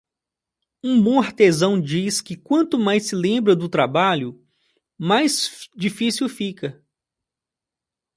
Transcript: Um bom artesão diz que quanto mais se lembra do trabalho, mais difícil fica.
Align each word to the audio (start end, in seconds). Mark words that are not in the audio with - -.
Um 0.83 0.99
bom 0.99 1.19
artesão 1.19 1.79
diz 1.79 2.21
que 2.21 2.35
quanto 2.35 2.79
mais 2.79 3.05
se 3.09 3.15
lembra 3.15 3.55
do 3.55 3.69
trabalho, 3.69 4.43
mais 4.97 5.69
difícil 5.77 6.27
fica. 6.27 6.83